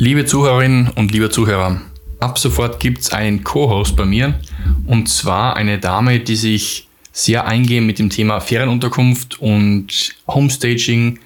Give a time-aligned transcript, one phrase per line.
[0.00, 1.80] Liebe Zuhörerinnen und liebe Zuhörer,
[2.20, 4.38] ab sofort gibt es einen Co-Host bei mir
[4.86, 11.18] und zwar eine Dame, die sich sehr eingehend mit dem Thema Ferienunterkunft und Homestaging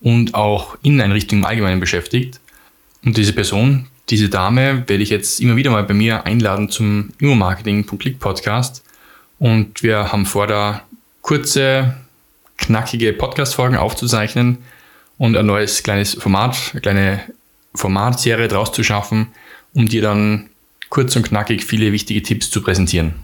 [0.00, 2.38] und auch Inneneinrichtungen im Allgemeinen beschäftigt.
[3.04, 7.10] Und diese Person, diese Dame, werde ich jetzt immer wieder mal bei mir einladen zum
[7.18, 8.84] Immomarketing.click Podcast.
[9.40, 10.82] Und wir haben vor, da
[11.22, 11.96] kurze,
[12.58, 14.58] knackige Podcast-Folgen aufzuzeichnen
[15.18, 17.20] und ein neues kleines Format, eine kleine
[17.74, 19.28] Formatserie draus zu schaffen,
[19.74, 20.50] um dir dann
[20.88, 23.14] kurz und knackig viele wichtige Tipps zu präsentieren.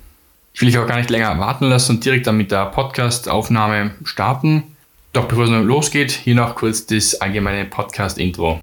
[0.55, 3.91] Ich will dich auch gar nicht länger warten lassen und direkt dann mit der Podcast-Aufnahme
[4.05, 4.62] starten.
[5.12, 8.61] Doch bevor es losgeht, hier noch kurz das allgemeine Podcast-Intro.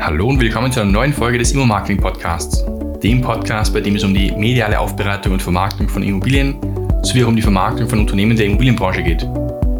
[0.00, 2.64] Hallo und willkommen zu einer neuen Folge des Immo-Marketing-Podcasts,
[3.02, 6.60] dem Podcast, bei dem es um die mediale Aufbereitung und Vermarktung von Immobilien
[7.02, 9.26] sowie auch um die Vermarktung von Unternehmen der Immobilienbranche geht.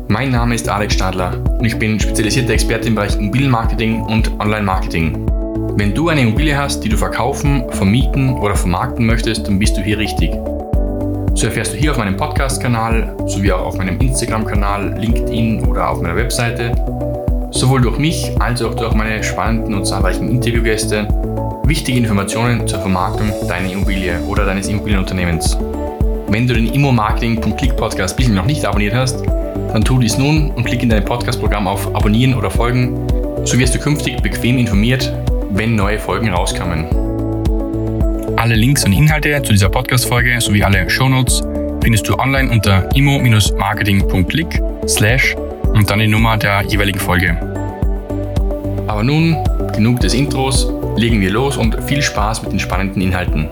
[0.09, 5.27] Mein Name ist Alex Stadler und ich bin spezialisierter Experte im Bereich Immobilienmarketing und Online-Marketing.
[5.77, 9.80] Wenn du eine Immobilie hast, die du verkaufen, vermieten oder vermarkten möchtest, dann bist du
[9.80, 10.30] hier richtig.
[11.34, 16.01] So erfährst du hier auf meinem Podcast-Kanal sowie auch auf meinem Instagram-Kanal, LinkedIn oder auf
[16.01, 16.73] meiner Webseite
[17.51, 21.09] sowohl durch mich als auch durch meine spannenden und zahlreichen Interviewgäste
[21.65, 25.59] wichtige Informationen zur Vermarktung deiner Immobilie oder deines Immobilienunternehmens.
[26.29, 29.24] Wenn du den Immo-Marketing.click Podcast bisher noch nicht abonniert hast,
[29.73, 32.96] dann tu dies nun und klick in dein Podcast-Programm auf Abonnieren oder Folgen,
[33.45, 35.12] so wirst du künftig bequem informiert,
[35.51, 36.87] wenn neue Folgen rauskommen.
[38.37, 41.43] Alle Links und Inhalte zu dieser Podcast-Folge sowie alle Shownotes
[41.82, 45.37] findest du online unter imo-marketing.click slash
[45.73, 47.37] und dann die Nummer der jeweiligen Folge.
[48.87, 49.37] Aber nun,
[49.74, 53.49] genug des Intros, legen wir los und viel Spaß mit den spannenden Inhalten.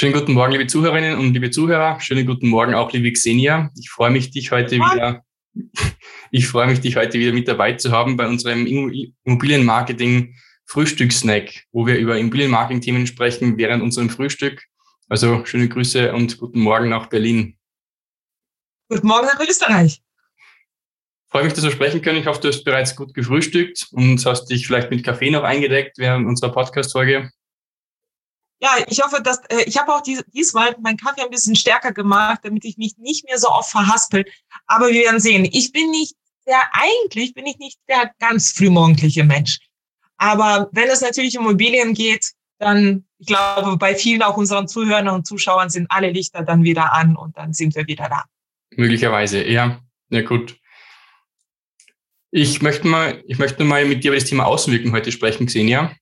[0.00, 2.00] Schönen guten Morgen, liebe Zuhörerinnen und liebe Zuhörer.
[2.00, 3.70] Schönen guten Morgen auch, liebe Xenia.
[3.78, 5.22] Ich freue mich, dich heute wieder
[6.30, 10.34] ich freue mich, dich heute wieder mit dabei zu haben bei unserem Immobilienmarketing
[10.64, 14.64] Frühstückssnack, wo wir über Immobilienmarketing-Themen sprechen während unserem Frühstück.
[15.10, 17.58] Also schöne Grüße und guten Morgen nach Berlin.
[18.88, 20.00] Guten Morgen nach Österreich.
[21.26, 22.20] Ich freue mich, dass wir sprechen können.
[22.20, 25.98] Ich hoffe, du hast bereits gut gefrühstückt und hast dich vielleicht mit Kaffee noch eingedeckt
[25.98, 27.30] während unserer Podcast-Folge.
[28.62, 31.92] Ja, ich hoffe, dass äh, ich habe auch dies, diesmal meinen Kaffee ein bisschen stärker
[31.92, 34.24] gemacht, damit ich mich nicht mehr so oft verhaspel.
[34.66, 35.48] Aber wir werden sehen.
[35.50, 36.14] Ich bin nicht
[36.46, 39.58] der, eigentlich bin ich nicht der ganz frühmorgendliche Mensch.
[40.18, 45.08] Aber wenn es natürlich um Immobilien geht, dann, ich glaube, bei vielen auch unseren Zuhörern
[45.08, 48.24] und Zuschauern sind alle Lichter dann wieder an und dann sind wir wieder da.
[48.76, 49.80] Möglicherweise, ja.
[50.10, 50.58] Ja, gut.
[52.30, 55.96] Ich möchte mal, ich möchte mal mit dir über das Thema Außenwirkung heute sprechen, Xenia.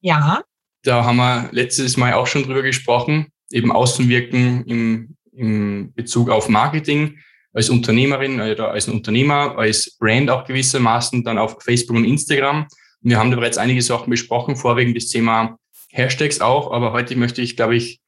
[0.00, 0.42] Ja.
[0.82, 6.48] Da haben wir letztes Mal auch schon drüber gesprochen, eben Außenwirken im, im Bezug auf
[6.48, 7.18] Marketing
[7.52, 12.66] als Unternehmerin oder als Unternehmer, als Brand auch gewissermaßen, dann auf Facebook und Instagram.
[13.02, 15.58] Wir haben da bereits einige Sachen besprochen, vorwiegend das Thema
[15.90, 18.00] Hashtags auch, aber heute möchte ich, glaube ich,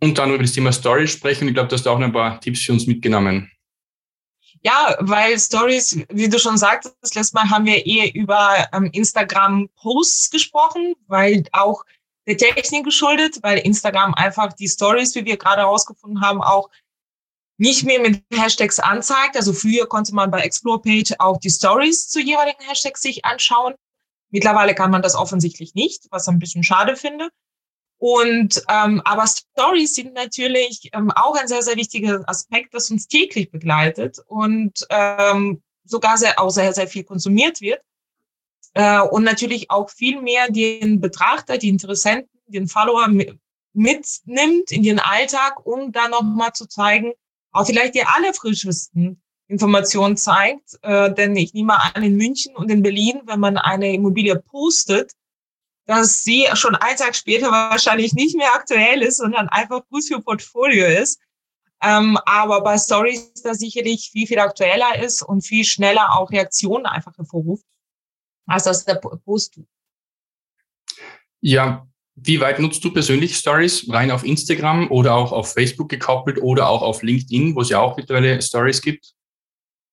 [0.00, 1.46] unter anderem über das Thema Stories sprechen.
[1.46, 3.50] Ich glaube, du hast auch noch ein paar Tipps für uns mitgenommen.
[4.62, 10.30] Ja, weil Stories, wie du schon sagtest, letztes Mal haben wir eher über ähm, Instagram-Posts
[10.30, 11.82] gesprochen, weil auch
[12.26, 16.68] der Technik geschuldet, weil Instagram einfach die Stories, wie wir gerade herausgefunden haben, auch
[17.56, 19.36] nicht mehr mit Hashtags anzeigt.
[19.36, 23.74] Also früher konnte man bei Explore Page auch die Stories zu jeweiligen Hashtags sich anschauen.
[24.30, 27.30] Mittlerweile kann man das offensichtlich nicht, was ich ein bisschen schade finde.
[28.00, 33.06] Und ähm, aber Stories sind natürlich ähm, auch ein sehr, sehr wichtiger Aspekt, das uns
[33.06, 37.82] täglich begleitet und ähm, sogar sehr, auch sehr, sehr viel konsumiert wird.
[38.72, 43.06] Äh, und natürlich auch viel mehr den Betrachter, die Interessenten, den Follower
[43.74, 47.12] mitnimmt in den Alltag, um dann nochmal zu zeigen,
[47.52, 50.78] auch vielleicht die allerfrischesten Informationen zeigt.
[50.80, 55.12] Äh, denn ich nehme an, in München und in Berlin, wenn man eine Immobilie postet,
[55.90, 60.20] dass sie schon einen Tag später wahrscheinlich nicht mehr aktuell ist, sondern einfach gut für
[60.20, 61.20] Portfolio ist.
[61.82, 66.86] Ähm, aber bei Stories da sicherlich viel, viel aktueller ist und viel schneller auch Reaktionen
[66.86, 67.64] einfach hervorruft,
[68.46, 69.66] als das der Post tut.
[71.40, 73.90] Ja, wie weit nutzt du persönlich Stories?
[73.90, 77.80] Rein auf Instagram oder auch auf Facebook gekoppelt oder auch auf LinkedIn, wo es ja
[77.80, 79.14] auch mittlerweile Stories gibt?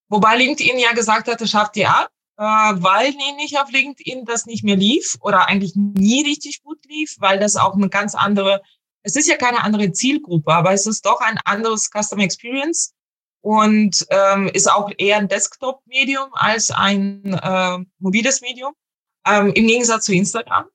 [0.10, 4.46] Wobei LinkedIn ja gesagt hat, das schafft ihr ab, äh, weil nämlich auf LinkedIn das
[4.46, 8.62] nicht mehr lief oder eigentlich nie richtig gut lief, weil das auch eine ganz andere,
[9.04, 12.94] es ist ja keine andere Zielgruppe, aber es ist doch ein anderes Customer Experience
[13.42, 18.74] und ähm, ist auch eher ein Desktop-Medium als ein äh, mobiles Medium,
[19.26, 20.66] ähm, im Gegensatz zu Instagram.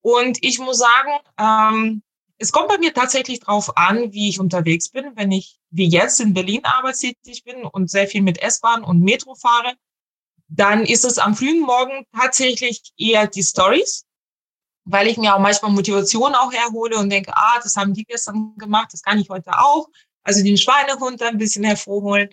[0.00, 2.02] Und ich muss sagen, ähm,
[2.38, 5.12] es kommt bei mir tatsächlich drauf an, wie ich unterwegs bin.
[5.14, 9.36] Wenn ich wie jetzt in Berlin arbeitstätig bin und sehr viel mit S-Bahn und Metro
[9.36, 9.74] fahre,
[10.54, 14.04] dann ist es am frühen Morgen tatsächlich eher die Stories,
[14.84, 18.54] weil ich mir auch manchmal Motivation auch herhole und denke, ah, das haben die gestern
[18.56, 19.88] gemacht, das kann ich heute auch.
[20.24, 22.28] Also den Schweinehund ein bisschen hervorholen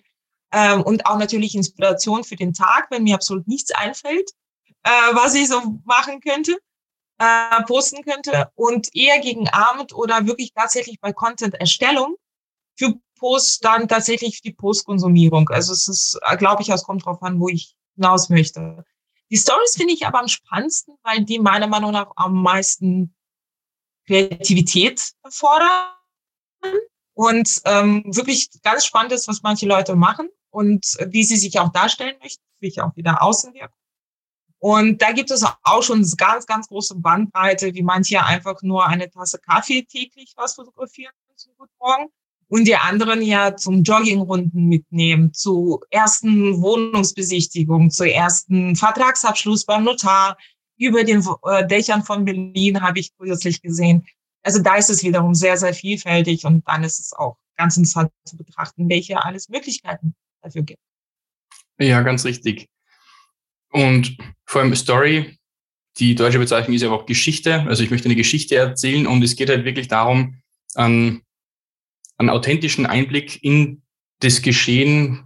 [0.52, 4.30] ähm, und auch natürlich Inspiration für den Tag, wenn mir absolut nichts einfällt,
[4.82, 6.56] äh, was ich so machen könnte
[7.20, 12.16] äh, posten könnte und eher gegen Abend oder wirklich tatsächlich bei Content-Erstellung
[12.78, 15.50] für Post dann tatsächlich die Postkonsumierung.
[15.50, 18.84] Also es ist, äh, glaube ich, es kommt drauf an, wo ich hinaus möchte.
[19.30, 23.14] Die Stories finde ich aber am spannendsten, weil die meiner Meinung nach am meisten
[24.06, 25.92] Kreativität erfordern
[27.14, 31.70] und ähm, wirklich ganz spannend ist, was manche Leute machen und wie sie sich auch
[31.70, 33.76] darstellen möchten, wie ich auch wieder Außenwirkung.
[34.58, 39.10] Und da gibt es auch schon ganz, ganz große Bandbreite, wie manche einfach nur eine
[39.10, 42.10] Tasse Kaffee täglich was fotografieren zum Guten Morgen
[42.50, 50.36] und die anderen ja zum Joggingrunden mitnehmen, zu ersten Wohnungsbesichtigungen, zu ersten Vertragsabschluss beim Notar.
[50.76, 54.04] Über den äh, Dächern von Berlin habe ich kürzlich gesehen.
[54.42, 58.10] Also da ist es wiederum sehr, sehr vielfältig und dann ist es auch ganz interessant
[58.24, 60.80] zu betrachten, welche alles Möglichkeiten dafür gibt.
[61.78, 62.68] Ja, ganz richtig.
[63.70, 65.38] Und vor allem Story,
[65.98, 67.60] die deutsche Bezeichnung ist ja auch Geschichte.
[67.68, 70.40] Also ich möchte eine Geschichte erzählen und es geht halt wirklich darum,
[70.74, 71.22] an,
[72.20, 73.82] einen authentischen Einblick in
[74.20, 75.24] das Geschehen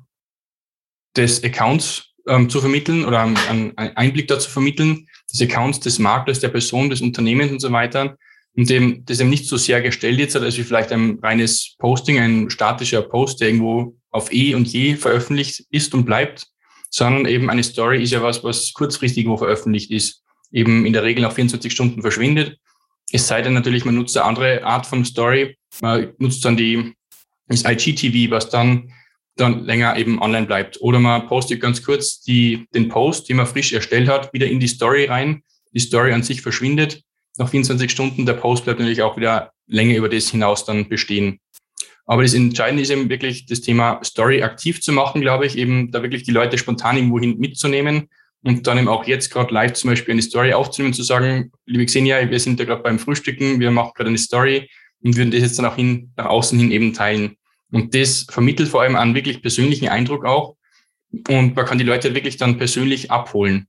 [1.16, 6.48] des Accounts ähm, zu vermitteln oder einen, Einblick dazu vermitteln, des Accounts, des Maklers, der
[6.48, 8.16] Person, des Unternehmens und so weiter.
[8.56, 12.20] Und dem, das eben nicht so sehr gestellt jetzt als wie vielleicht ein reines Posting,
[12.20, 16.46] ein statischer Post, der irgendwo auf E und Je veröffentlicht ist und bleibt,
[16.90, 21.02] sondern eben eine Story ist ja was, was kurzfristig wo veröffentlicht ist, eben in der
[21.02, 22.56] Regel nach 24 Stunden verschwindet.
[23.10, 26.94] Es sei denn natürlich, man nutzt eine andere Art von Story, man nutzt dann die,
[27.48, 28.92] das IGTV, was dann,
[29.36, 30.80] dann länger eben online bleibt.
[30.80, 34.60] Oder man postet ganz kurz die, den Post, den man frisch erstellt hat, wieder in
[34.60, 35.42] die Story rein.
[35.72, 37.02] Die Story an sich verschwindet
[37.36, 38.26] nach 24 Stunden.
[38.26, 41.40] Der Post bleibt natürlich auch wieder länger über das hinaus dann bestehen.
[42.06, 45.90] Aber das Entscheidende ist eben wirklich das Thema Story aktiv zu machen, glaube ich, eben
[45.90, 48.08] da wirklich die Leute spontan irgendwohin mitzunehmen
[48.42, 51.86] und dann eben auch jetzt gerade live zum Beispiel eine Story aufzunehmen, zu sagen, liebe
[51.86, 54.68] Xenia, wir sind da gerade beim Frühstücken, wir machen gerade eine Story
[55.04, 57.36] und würden das jetzt dann auch hin, nach außen hin eben teilen.
[57.70, 60.56] Und das vermittelt vor allem einen wirklich persönlichen Eindruck auch.
[61.28, 63.68] Und man kann die Leute wirklich dann persönlich abholen.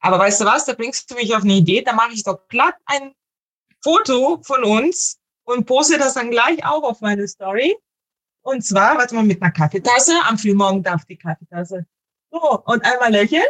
[0.00, 2.46] Aber weißt du was, da bringst du mich auf eine Idee, da mache ich doch
[2.48, 3.12] glatt ein
[3.82, 7.76] Foto von uns und poste das dann gleich auch auf meine Story.
[8.42, 10.12] Und zwar, warte mal, mit einer Kaffeetasse.
[10.24, 11.86] Am Frühmorgen darf die Kaffeetasse.
[12.30, 13.44] So, und einmal lächeln.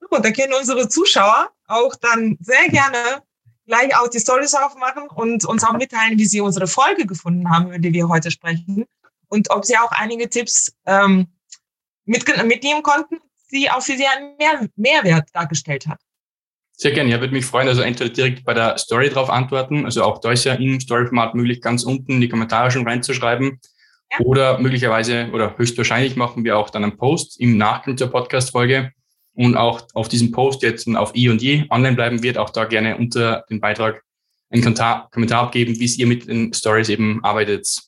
[0.00, 3.22] So, und da können unsere Zuschauer auch dann sehr gerne
[3.66, 7.68] gleich auch die Stories aufmachen und uns auch mitteilen, wie sie unsere Folge gefunden haben,
[7.68, 8.86] über die wir heute sprechen.
[9.28, 11.26] Und ob sie auch einige Tipps ähm,
[12.04, 13.18] mit, mitnehmen konnten,
[13.52, 16.00] die auch für sie einen Mehr Mehrwert dargestellt hat.
[16.72, 17.68] Sehr gerne, ja, würde mich freuen.
[17.68, 19.84] Also entweder direkt bei der Story drauf antworten.
[19.84, 23.60] Also auch da ist ja im Story-Format möglich, ganz unten in die Kommentare schon reinzuschreiben.
[24.12, 24.24] Ja.
[24.24, 28.92] Oder möglicherweise oder höchstwahrscheinlich machen wir auch dann einen Post im Nachgang zur Podcast-Folge
[29.36, 32.64] und auch auf diesem Post jetzt auf i und je online bleiben wird, auch da
[32.64, 34.02] gerne unter den Beitrag
[34.50, 37.82] einen Kommentar, Kommentar abgeben, wie ihr mit den Stories eben arbeitet.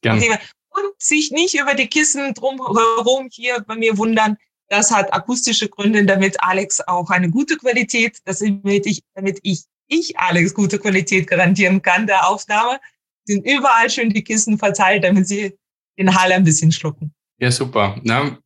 [0.00, 0.38] Gerne.
[0.70, 4.36] Und sich nicht über die Kissen drumherum hier bei mir wundern.
[4.68, 10.18] Das hat akustische Gründe, damit Alex auch eine gute Qualität, damit ich, damit ich, ich
[10.18, 12.80] Alex gute Qualität garantieren kann der Aufnahme,
[13.24, 15.56] sind überall schön die Kissen verteilt, damit sie
[15.98, 17.14] den Hall ein bisschen schlucken.
[17.38, 18.00] Ja, super.
[18.02, 18.38] Na,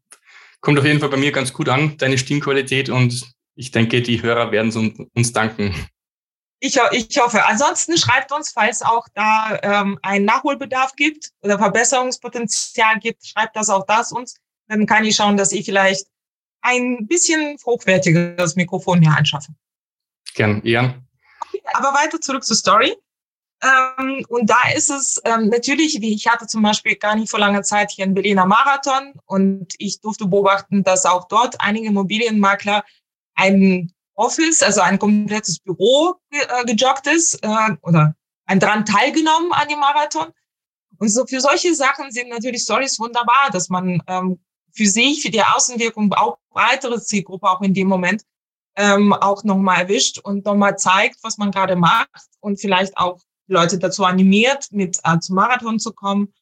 [0.61, 4.23] kommt auf jeden Fall bei mir ganz gut an, deine Stimmqualität und ich denke, die
[4.23, 5.75] Hörer werden uns, uns danken.
[6.61, 7.47] Ich, ich hoffe.
[7.47, 13.69] Ansonsten schreibt uns, falls auch da ähm, ein Nachholbedarf gibt oder Verbesserungspotenzial gibt, schreibt das
[13.69, 14.35] auch das uns
[14.69, 16.07] dann kann ich schauen, dass ich vielleicht
[16.61, 19.53] ein bisschen hochwertigeres Mikrofon hier anschaffe.
[20.35, 21.07] Gern, Ian.
[21.49, 22.95] Okay, aber weiter zurück zur Story.
[23.61, 27.41] Ähm, und da ist es ähm, natürlich, wie ich hatte zum Beispiel gar nicht vor
[27.41, 32.85] langer Zeit hier einen Berliner Marathon und ich durfte beobachten, dass auch dort einige Immobilienmakler
[33.35, 38.15] ein Office, also ein komplettes Büro äh, gejoggt ist äh, oder
[38.47, 40.33] ein dran teilgenommen an dem Marathon.
[40.99, 44.41] Und so für solche Sachen sind natürlich Stories wunderbar, dass man ähm,
[44.73, 48.23] für sich, für die Außenwirkung, auch breitere Zielgruppe auch in dem Moment
[48.77, 53.79] ähm, auch nochmal erwischt und nochmal zeigt, was man gerade macht und vielleicht auch Leute
[53.79, 56.33] dazu animiert, mit äh, zum Marathon zu kommen.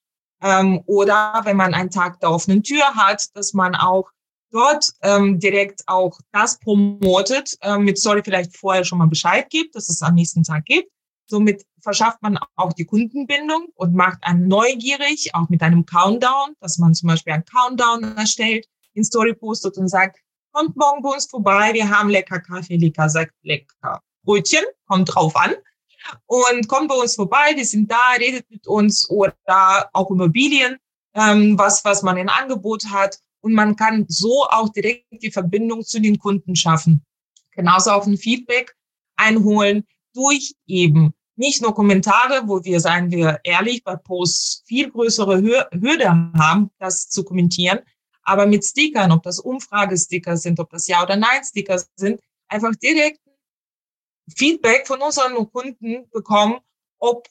[0.43, 4.11] Ähm, oder wenn man einen Tag der offenen Tür hat, dass man auch
[4.51, 9.75] dort ähm, direkt auch das promotet, ähm, mit Story vielleicht vorher schon mal Bescheid gibt,
[9.75, 10.91] dass es am nächsten Tag gibt.
[11.29, 16.79] Somit verschafft man auch die Kundenbindung und macht einen neugierig, auch mit einem Countdown, dass
[16.79, 20.19] man zum Beispiel einen Countdown erstellt, in Story postet und sagt,
[20.53, 25.37] kommt morgen bei uns vorbei, wir haben lecker Kaffee, lecker Sekt, lecker Brötchen, kommt drauf
[25.37, 25.55] an.
[26.27, 30.77] Und kommt bei uns vorbei, wir sind da, redet mit uns oder auch Immobilien,
[31.15, 33.19] ähm, was, was man in Angebot hat.
[33.41, 37.05] Und man kann so auch direkt die Verbindung zu den Kunden schaffen.
[37.53, 38.75] Genauso auch ein Feedback
[39.17, 39.85] einholen
[40.15, 46.11] durch eben nicht nur Kommentare, wo wir, seien wir ehrlich, bei Posts viel größere Hürde
[46.11, 47.81] haben, das zu kommentieren,
[48.23, 53.21] aber mit Stickern, ob das Umfragesticker sind, ob das Ja- oder Nein-Sticker sind, einfach direkt
[54.35, 56.59] Feedback von unseren Kunden bekommen,
[56.99, 57.29] ob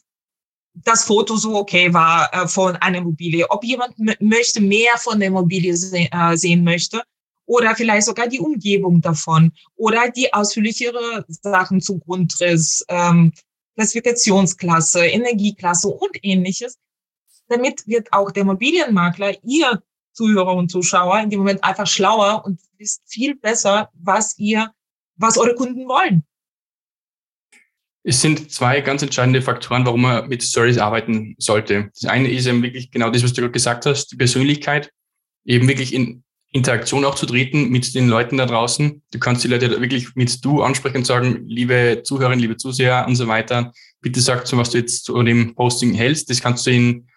[0.74, 5.30] das Foto so okay war äh, von einer Immobilie, ob jemand möchte mehr von der
[5.30, 7.02] Immobilie se äh, sehen möchte
[7.46, 13.32] oder vielleicht sogar die Umgebung davon oder die ausführlichere Sachen zum Grundriss, ähm,
[13.76, 16.78] Klassifikationsklasse, Energieklasse und ähnliches.
[17.48, 19.82] Damit wird auch der Immobilienmakler, ihr
[20.14, 24.72] Zuhörer und Zuschauer, in dem Moment einfach schlauer und wisst viel besser, was ihr,
[25.18, 26.24] was eure Kunden wollen.
[28.08, 31.90] Es sind zwei ganz entscheidende Faktoren, warum man mit Stories arbeiten sollte.
[32.00, 34.92] Das eine ist eben wirklich genau das, was du gerade gesagt hast, die Persönlichkeit,
[35.44, 39.02] eben wirklich in Interaktion auch zu treten mit den Leuten da draußen.
[39.12, 43.16] Du kannst die Leute wirklich mit du ansprechen und sagen, liebe Zuhörerinnen, liebe Zuseher und
[43.16, 46.30] so weiter, bitte sag so, was du jetzt zu dem Posting hältst.
[46.30, 47.08] Das kannst du in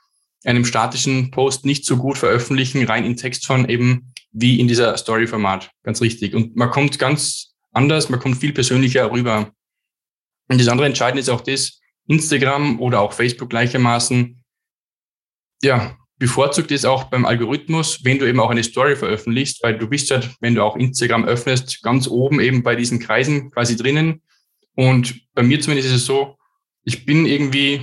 [0.45, 5.71] einem statischen Post nicht so gut veröffentlichen, rein in Textform eben wie in dieser Story-Format.
[5.83, 6.35] Ganz richtig.
[6.35, 9.53] Und man kommt ganz anders, man kommt viel persönlicher rüber.
[10.49, 14.43] Und das andere Entscheidende ist auch das, Instagram oder auch Facebook gleichermaßen,
[15.63, 19.87] ja, bevorzugt ist auch beim Algorithmus, wenn du eben auch eine Story veröffentlichst, weil du
[19.87, 24.23] bist halt, wenn du auch Instagram öffnest, ganz oben eben bei diesen Kreisen quasi drinnen.
[24.75, 26.37] Und bei mir zumindest ist es so,
[26.85, 27.83] ich bin irgendwie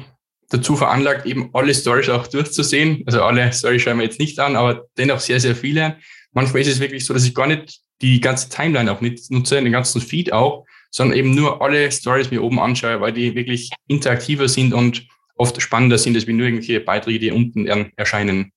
[0.49, 3.03] dazu veranlagt, eben alle Stories auch durchzusehen.
[3.05, 5.97] Also alle Stories schauen wir jetzt nicht an, aber dennoch sehr, sehr viele.
[6.33, 9.61] Manchmal ist es wirklich so, dass ich gar nicht die ganze Timeline auch nicht nutze,
[9.61, 13.69] den ganzen Feed auch, sondern eben nur alle Stories mir oben anschaue, weil die wirklich
[13.87, 18.53] interaktiver sind und oft spannender sind, als wie nur irgendwelche Beiträge, die unten erscheinen.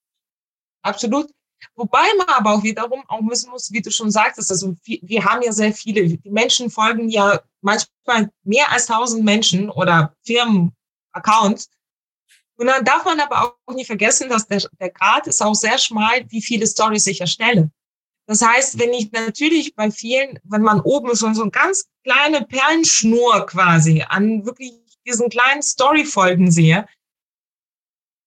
[0.82, 1.26] Absolut.
[1.74, 5.42] Wobei man aber auch wiederum auch wissen muss, wie du schon sagtest, also wir haben
[5.42, 11.68] ja sehr viele, die Menschen folgen ja manchmal mehr als tausend Menschen oder Firmen-Accounts.
[12.54, 15.78] Und dann darf man aber auch nicht vergessen, dass der, der Grad ist auch sehr
[15.78, 17.72] schmal, wie viele Stories ich erstelle.
[18.28, 22.44] Das heißt, wenn ich natürlich bei vielen, wenn man oben schon so eine ganz kleine
[22.44, 24.72] Perlenschnur quasi an wirklich
[25.06, 26.86] diesen kleinen Story-Folgen sehe.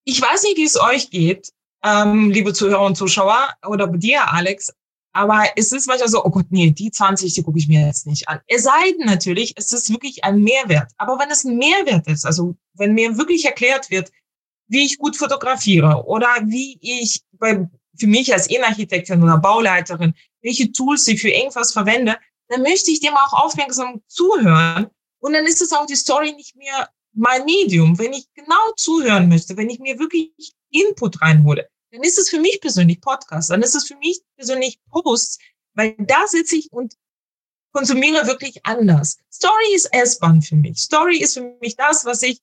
[0.03, 1.51] Ich weiß nicht, wie es euch geht,
[1.83, 4.73] ähm, liebe Zuhörer und Zuschauer, oder dir, Alex,
[5.13, 8.07] aber es ist manchmal so, oh Gott, nee, die 20, die gucke ich mir jetzt
[8.07, 8.39] nicht an.
[8.47, 10.91] Es sei denn natürlich, es ist wirklich ein Mehrwert.
[10.97, 14.11] Aber wenn es ein Mehrwert ist, also wenn mir wirklich erklärt wird,
[14.67, 17.67] wie ich gut fotografiere oder wie ich bei,
[18.01, 22.17] für mich als Innenarchitektin oder Bauleiterin, welche Tools ich für irgendwas verwende,
[22.49, 24.89] dann möchte ich dem auch aufmerksam zuhören
[25.19, 27.97] und dann ist es auch die Story nicht mehr mein Medium.
[27.97, 30.31] Wenn ich genau zuhören möchte, wenn ich mir wirklich
[30.71, 34.79] Input reinhole, dann ist es für mich persönlich Podcast, dann ist es für mich persönlich
[34.89, 35.37] Posts,
[35.73, 36.95] weil da sitze ich und
[37.71, 39.17] konsumiere wirklich anders.
[39.31, 40.79] Story ist S-Bahn für mich.
[40.79, 42.39] Story ist für mich das, was ich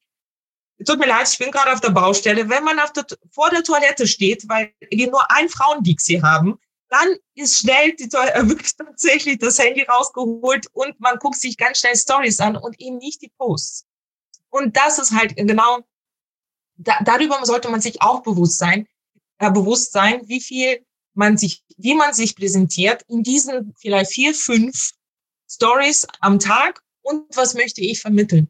[0.85, 2.49] Tut mir leid, ich bin gerade auf der Baustelle.
[2.49, 6.59] Wenn man der, vor der Toilette steht, weil wir nur ein Frauendixie haben,
[6.89, 11.79] dann ist schnell die, äh, wirklich tatsächlich das Handy rausgeholt und man guckt sich ganz
[11.79, 13.87] schnell Stories an und eben nicht die Posts.
[14.51, 15.81] Und das ist halt genau,
[16.77, 18.87] da, darüber sollte man sich auch bewusst sein,
[19.39, 24.35] äh, bewusst sein, wie viel man sich, wie man sich präsentiert in diesen vielleicht vier,
[24.35, 24.93] fünf
[25.51, 28.49] Stories am Tag und was möchte ich vermitteln.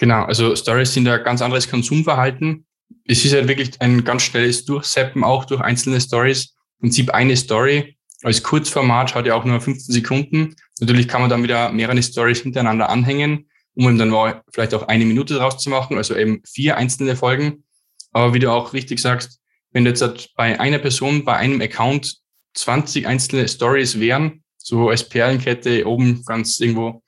[0.00, 2.66] Genau, also Stories sind ein ganz anderes Konsumverhalten.
[3.06, 7.98] Es ist halt wirklich ein ganz schnelles Durchseppen auch durch einzelne Stories Prinzip eine Story
[8.22, 10.56] als Kurzformat hat ja auch nur 15 Sekunden.
[10.78, 15.04] Natürlich kann man dann wieder mehrere Stories hintereinander anhängen, um dann mal vielleicht auch eine
[15.04, 17.64] Minute draus zu machen, also eben vier einzelne Folgen.
[18.12, 19.40] Aber wie du auch richtig sagst,
[19.72, 22.18] wenn jetzt halt bei einer Person, bei einem Account
[22.54, 27.02] 20 einzelne Stories wären, so als Perlenkette oben ganz irgendwo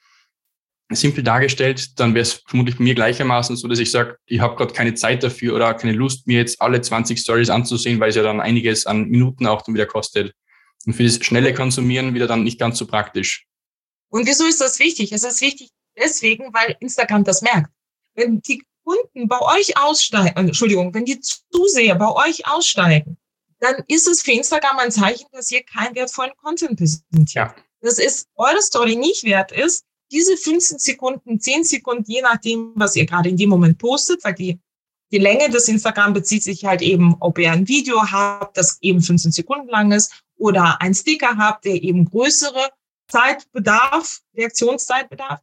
[0.95, 4.57] simpel dargestellt, dann wäre es vermutlich bei mir gleichermaßen so, dass ich sage, ich habe
[4.57, 8.17] gerade keine Zeit dafür oder keine Lust, mir jetzt alle 20 Stories anzusehen, weil es
[8.17, 10.35] ja dann einiges an Minuten auch dann wieder kostet.
[10.87, 13.47] Und für das schnelle Konsumieren wieder dann nicht ganz so praktisch.
[14.09, 15.13] Und wieso ist das wichtig?
[15.13, 17.71] Es ist wichtig deswegen, weil Instagram das merkt.
[18.15, 23.17] Wenn die Kunden bei euch aussteigen, Entschuldigung, wenn die Zuseher bei euch aussteigen,
[23.61, 27.31] dann ist es für Instagram ein Zeichen, dass ihr keinen wertvollen Content präsentiert.
[27.35, 27.55] Ja.
[27.81, 32.95] Das ist eure Story nicht wert ist, diese 15 Sekunden, 10 Sekunden, je nachdem, was
[32.95, 34.61] ihr gerade in dem Moment postet, weil die,
[35.11, 39.01] die Länge des Instagram bezieht sich halt eben, ob ihr ein Video habt, das eben
[39.01, 42.71] 15 Sekunden lang ist, oder ein Sticker habt, der eben größere
[43.09, 45.41] Zeitbedarf, Reaktionszeitbedarf.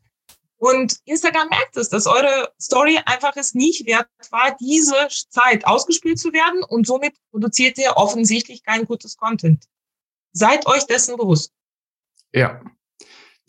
[0.58, 6.20] Und Instagram merkt es, dass eure Story einfach es nicht wert war, diese Zeit ausgespielt
[6.20, 9.66] zu werden und somit produziert ihr offensichtlich kein gutes Content.
[10.34, 11.54] Seid euch dessen bewusst.
[12.34, 12.62] Ja.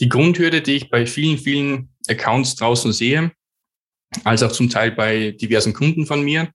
[0.00, 3.33] Die Grundhürde, die ich bei vielen, vielen Accounts draußen sehe,
[4.25, 6.50] als auch zum Teil bei diversen Kunden von mir,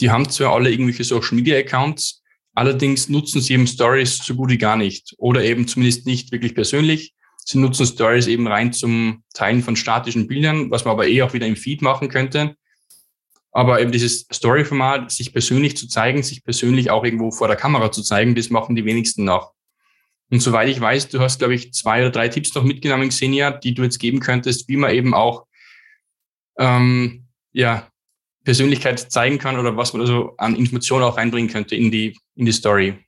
[0.00, 2.22] die haben zwar alle irgendwelche Social Media Accounts,
[2.54, 6.54] allerdings nutzen sie eben Stories so gut wie gar nicht oder eben zumindest nicht wirklich
[6.54, 7.14] persönlich
[7.50, 11.32] Sie nutzen Stories eben rein zum Teilen von statischen Bildern, was man aber eh auch
[11.32, 12.56] wieder im Feed machen könnte.
[13.52, 17.90] Aber eben dieses Story-Format, sich persönlich zu zeigen, sich persönlich auch irgendwo vor der Kamera
[17.90, 19.54] zu zeigen, das machen die wenigsten noch.
[20.30, 23.50] Und soweit ich weiß, du hast, glaube ich, zwei oder drei Tipps noch mitgenommen, Xenia,
[23.50, 25.46] die du jetzt geben könntest, wie man eben auch
[26.58, 27.88] ähm, ja,
[28.44, 32.44] Persönlichkeit zeigen kann oder was man also an Informationen auch reinbringen könnte in die, in
[32.46, 32.98] die Story.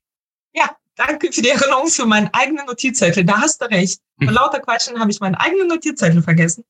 [0.55, 3.25] Ja, danke für die Erinnerung für meinen eigenen Notizzettel.
[3.25, 4.01] Da hast du recht.
[4.19, 4.35] Vor hm.
[4.35, 6.65] lauter Quatschen habe ich meinen eigenen Notizzettel vergessen.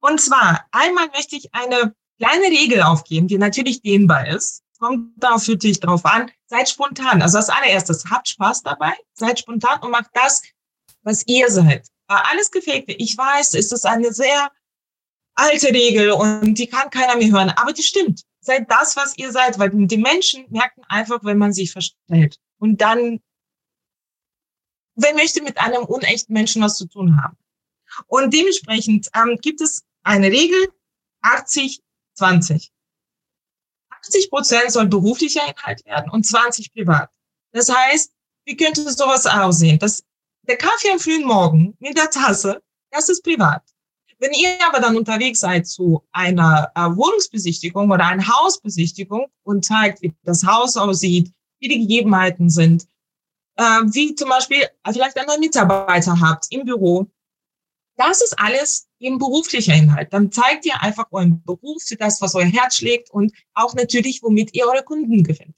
[0.00, 4.62] Und zwar, einmal möchte ich eine kleine Regel aufgeben, die natürlich dehnbar ist.
[4.78, 6.30] Kommt darauf natürlich drauf an.
[6.46, 7.22] Seid spontan.
[7.22, 10.42] Also als allererstes, habt Spaß dabei, seid spontan und macht das,
[11.02, 11.86] was ihr seid.
[12.06, 14.50] Bei alles Gefakte, ich weiß, ist das eine sehr
[15.34, 18.22] alte Regel und die kann keiner mehr hören, aber die stimmt.
[18.40, 22.38] Seid das, was ihr seid, weil die Menschen merken einfach, wenn man sich verstellt.
[22.58, 23.20] Und dann
[24.96, 27.36] wer möchte mit einem unechten Menschen was zu tun haben?
[28.08, 30.68] Und dementsprechend ähm, gibt es eine Regel
[31.22, 31.80] 80,
[32.14, 32.72] 20.
[34.06, 37.10] 80 Prozent soll beruflicher Inhalt werden und 20% privat.
[37.52, 38.12] Das heißt,
[38.44, 39.78] wie könnte sowas aussehen?
[39.78, 40.02] Das,
[40.42, 43.62] der Kaffee am frühen Morgen mit der Tasse, das ist privat.
[44.18, 50.00] Wenn ihr aber dann unterwegs seid zu einer äh, Wohnungsbesichtigung oder einer Hausbesichtigung und zeigt,
[50.00, 52.86] wie das Haus aussieht, wie die Gegebenheiten sind,
[53.56, 57.06] äh, wie zum Beispiel vielleicht einen Mitarbeiter habt im Büro.
[57.96, 60.12] Das ist alles eben beruflicher Inhalt.
[60.12, 64.22] Dann zeigt ihr einfach euren Beruf für das, was euer Herz schlägt und auch natürlich,
[64.22, 65.54] womit ihr eure Kunden gewinnt.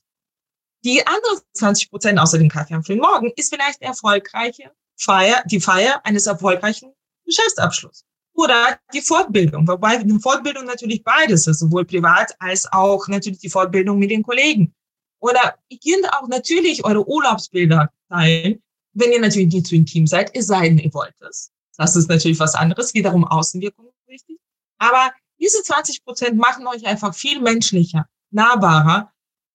[0.85, 5.61] Die anderen 20 Prozent außer dem Kaffee am frühen Morgen ist vielleicht erfolgreiche Feier, die
[5.61, 6.92] Feier eines erfolgreichen
[7.24, 13.40] Geschäftsabschlusses oder die Fortbildung, wobei die Fortbildung natürlich beides ist, sowohl privat als auch natürlich
[13.40, 14.72] die Fortbildung mit den Kollegen.
[15.20, 20.35] Oder ihr könnt auch natürlich eure Urlaubsbilder teilen, wenn ihr natürlich nicht zu intim seid,
[20.37, 21.51] es sei denn, ihr wollt es.
[21.78, 24.38] Das ist natürlich was anderes, wiederum Außenwirkung richtig.
[24.78, 29.12] Aber diese 20 Prozent machen euch einfach viel menschlicher, nahbarer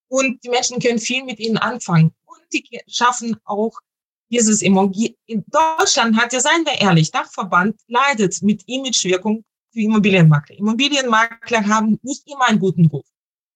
[0.07, 2.13] und die Menschen können viel mit ihnen anfangen.
[2.25, 3.77] Und die schaffen auch
[4.31, 5.15] dieses Immobilien.
[5.25, 10.57] In Deutschland hat ja, seien wir ehrlich, Dachverband leidet mit Imagewirkung für Immobilienmakler.
[10.57, 13.05] Immobilienmakler haben nicht immer einen guten Ruf.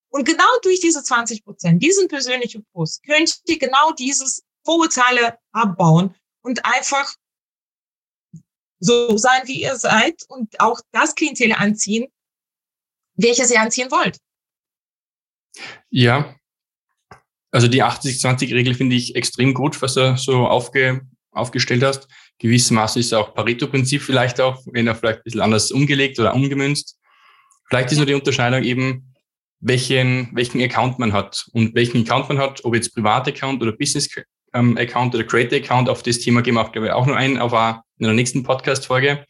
[0.09, 6.15] Und genau durch diese 20 Prozent, diesen persönlichen Post, könnt ihr genau dieses Vorurteile abbauen
[6.41, 7.13] und einfach
[8.79, 12.07] so sein, wie ihr seid und auch das Klientel anziehen,
[13.15, 14.17] welches ihr anziehen wollt.
[15.89, 16.35] Ja,
[17.51, 22.07] also die 80-20-Regel finde ich extrem gut, was du so aufge, aufgestellt hast.
[22.39, 26.99] Gewissermaßen ist auch Pareto-Prinzip vielleicht auch, wenn er vielleicht ein bisschen anders umgelegt oder umgemünzt.
[27.69, 29.13] Vielleicht ist nur die Unterscheidung eben,
[29.59, 33.71] welchen, welchen Account man hat und welchen Account man hat, ob jetzt Privataccount oder
[34.57, 35.89] Business-Account oder Creator-Account.
[35.89, 38.13] Auf das Thema gehen wir auch, glaube ich, auch noch ein auf eine, in der
[38.13, 39.25] nächsten Podcast-Folge.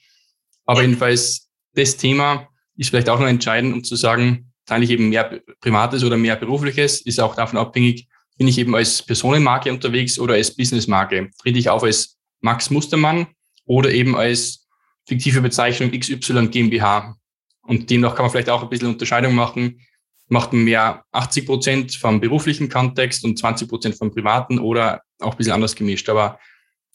[0.65, 5.09] Aber jedenfalls, das Thema ist vielleicht auch noch entscheidend, um zu sagen, teile ich eben
[5.09, 10.19] mehr Privates oder mehr Berufliches, ist auch davon abhängig, bin ich eben als Personenmarke unterwegs
[10.19, 11.31] oder als Businessmarke.
[11.41, 13.27] Trete ich auf als Max Mustermann
[13.65, 14.67] oder eben als
[15.07, 17.15] fiktive Bezeichnung XY GmbH.
[17.61, 19.81] Und demnach kann man vielleicht auch ein bisschen Unterscheidung machen,
[20.27, 25.31] macht man mehr 80 Prozent vom beruflichen Kontext und 20 Prozent vom privaten oder auch
[25.31, 26.09] ein bisschen anders gemischt.
[26.09, 26.39] Aber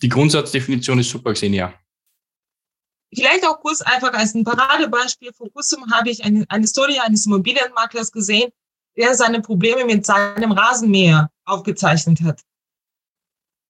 [0.02, 1.74] die Grundsatzdefinition ist super gesehen, ja.
[3.14, 5.32] Vielleicht auch kurz einfach als ein Paradebeispiel.
[5.34, 8.50] Vor kurzem habe ich eine, eine Story eines Immobilienmaklers gesehen,
[8.96, 12.40] der seine Probleme mit seinem Rasenmäher aufgezeichnet hat.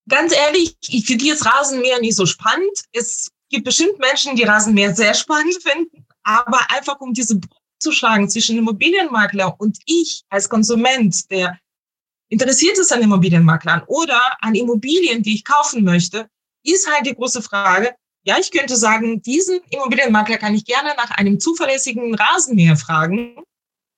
[0.09, 2.73] Ganz ehrlich, ich finde jetzt Rasenmäher nicht so spannend.
[2.93, 7.41] Es gibt bestimmt Menschen, die Rasenmäher sehr spannend finden, aber einfach um diese
[7.83, 11.59] zu schlagen zwischen Immobilienmakler und ich als Konsument, der
[12.29, 16.29] interessiert ist an Immobilienmaklern oder an Immobilien, die ich kaufen möchte,
[16.65, 17.95] ist halt die große Frage.
[18.25, 23.37] Ja, ich könnte sagen, diesen Immobilienmakler kann ich gerne nach einem zuverlässigen Rasenmäher fragen.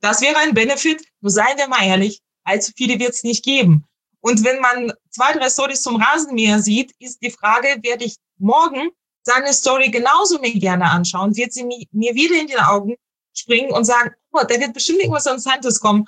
[0.01, 1.05] Das wäre ein Benefit.
[1.21, 3.85] Nur seien wir mal ehrlich, allzu viele wird es nicht geben.
[4.21, 8.91] Und wenn man zwei, drei Stories zum Rasenmäher sieht, ist die Frage, werde ich morgen
[9.23, 12.97] seine Story genauso mir gerne anschauen, wird sie mir wieder in die Augen
[13.35, 16.07] springen und sagen, oh, da wird bestimmt irgendwas Interessantes kommen.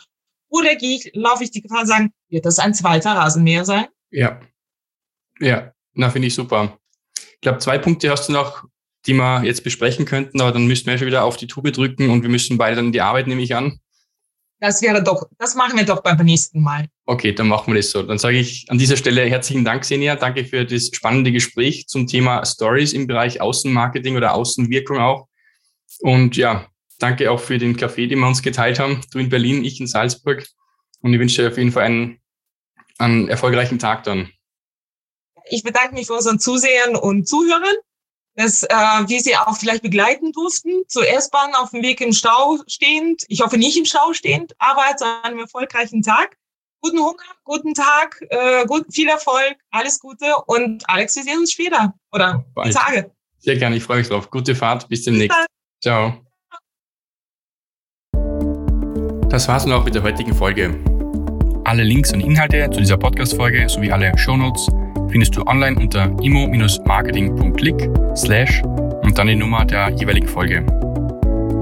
[0.48, 3.86] Oder gehe ich, laufe ich die Gefahr und sagen, wird das ein zweiter Rasenmäher sein?
[4.10, 4.40] Ja.
[5.40, 6.78] Ja, na, finde ich super.
[7.16, 8.64] Ich glaube, zwei Punkte hast du noch,
[9.06, 12.10] die wir jetzt besprechen könnten, aber dann müssten wir schon wieder auf die Tube drücken
[12.10, 13.80] und wir müssen beide dann in die Arbeit, nehme ich an.
[14.58, 16.86] Das wäre doch, das machen wir doch beim nächsten Mal.
[17.04, 18.02] Okay, dann machen wir das so.
[18.02, 20.16] Dann sage ich an dieser Stelle herzlichen Dank, Senia.
[20.16, 25.28] Danke für das spannende Gespräch zum Thema Stories im Bereich Außenmarketing oder Außenwirkung auch.
[26.00, 29.02] Und ja, danke auch für den Kaffee, den wir uns geteilt haben.
[29.12, 30.46] Du in Berlin, ich in Salzburg.
[31.00, 32.20] Und ich wünsche dir auf jeden Fall einen,
[32.98, 34.30] einen erfolgreichen Tag dann.
[35.48, 37.76] Ich bedanke mich für unseren Zusehern und Zuhörern
[38.36, 40.84] dass äh, wir sie auch vielleicht begleiten durften.
[40.86, 43.24] Zur S-Bahn auf dem Weg im Stau stehend.
[43.28, 46.36] Ich hoffe nicht im Stau stehend, aber zu einem erfolgreichen Tag.
[46.82, 51.50] Guten Hunger, guten Tag, äh, gut, viel Erfolg, alles Gute und Alex, wir sehen uns
[51.50, 52.74] später oder Bald.
[52.74, 53.10] Tage.
[53.38, 54.30] Sehr gerne, ich freue mich drauf.
[54.30, 55.36] Gute Fahrt, bis demnächst.
[55.36, 55.46] Bis
[55.80, 56.25] Ciao.
[59.36, 60.74] Das war's nun auch mit der heutigen Folge.
[61.64, 64.66] Alle Links und Inhalte zu dieser Podcast-Folge sowie alle Shownotes
[65.10, 70.64] findest du online unter imo-marketing.click slash und dann die Nummer der jeweiligen Folge.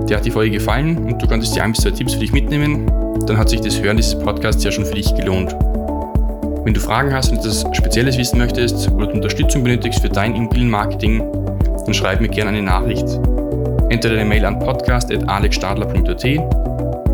[0.08, 2.30] Dir hat die Folge gefallen und du konntest dir ein bis zwei Tipps für dich
[2.30, 2.86] mitnehmen,
[3.26, 5.52] dann hat sich das Hören dieses Podcasts ja schon für dich gelohnt.
[6.62, 11.24] Wenn du Fragen hast und etwas Spezielles wissen möchtest oder Unterstützung benötigst für dein Immobilienmarketing,
[11.84, 13.18] dann schreib mir gerne eine Nachricht.
[13.88, 16.63] Entweder eine Mail an podcast.alexstadler.at